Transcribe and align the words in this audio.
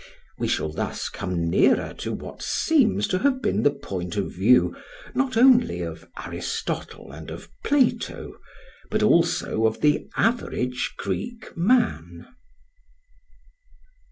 We 0.39 0.47
shall 0.47 0.71
thus 0.71 1.09
come 1.09 1.47
nearer 1.47 1.93
to 1.99 2.11
what 2.11 2.41
seems 2.41 3.07
to 3.09 3.19
have 3.19 3.39
been 3.39 3.61
the 3.61 3.69
point 3.69 4.17
of 4.17 4.31
view 4.31 4.75
not 5.13 5.37
only 5.37 5.81
of 5.83 6.09
Aristotle 6.25 7.11
and 7.11 7.29
of 7.29 7.49
Plato, 7.63 8.33
but 8.89 9.03
also 9.03 9.67
of 9.67 9.81
the 9.81 10.09
average 10.17 10.95
Greek 10.97 11.55
man. 11.55 12.25